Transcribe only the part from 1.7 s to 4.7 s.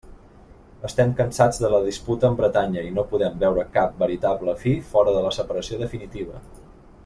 la disputa amb Bretanya, i no podem veure cap veritable